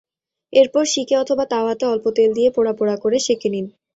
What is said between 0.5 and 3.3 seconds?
এরপর শিকে অথবা তাওয়াতে অল্প তেল দিয়ে পোড়া পোড়া করে